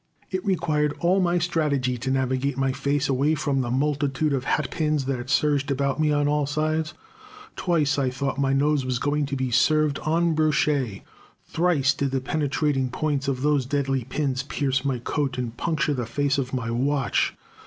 It 0.31 0.43
required 0.43 0.95
all 0.99 1.19
my 1.21 1.37
strategy 1.37 1.95
to 1.99 2.09
navigate 2.09 2.57
my 2.57 2.71
face 2.71 3.07
away 3.07 3.35
from 3.35 3.61
the 3.61 3.69
multitude 3.69 4.33
of 4.33 4.45
hatpins 4.45 5.05
that 5.05 5.29
surged 5.29 5.69
about 5.69 5.99
me 5.99 6.11
on 6.11 6.27
all 6.27 6.47
sides. 6.47 6.95
Twice 7.55 7.99
I 7.99 8.09
thought 8.09 8.39
my 8.41 8.51
nose 8.51 8.83
was 8.83 8.97
going 8.97 9.27
to 9.27 9.35
be 9.35 9.51
served 9.51 9.99
en 10.07 10.33
brochette. 10.33 11.03
Thrice 11.45 11.93
did 11.93 12.09
the 12.09 12.19
penetrating 12.19 12.89
points 12.89 13.27
of 13.27 13.43
those 13.43 13.67
deadly 13.67 14.03
pins 14.05 14.41
pierce 14.41 14.83
my 14.83 14.97
coat 14.97 15.37
and 15.37 15.55
puncture 15.55 15.93
the 15.93 16.07
face 16.07 16.39
of 16.39 16.51
my 16.51 16.71
watch. 16.71 17.35